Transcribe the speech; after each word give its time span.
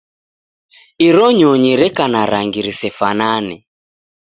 Iri 1.07 1.27
nyonyi 1.37 1.71
reka 1.81 2.03
na 2.13 2.21
rangi 2.31 2.59
risefanane. 2.67 3.55